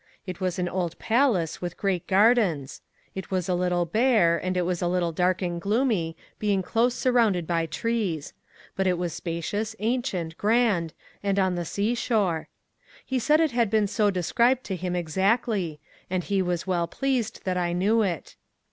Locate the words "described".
14.09-14.63